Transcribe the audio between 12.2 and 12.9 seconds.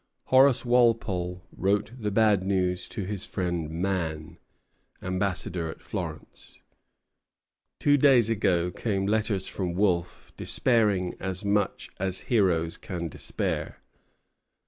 heroes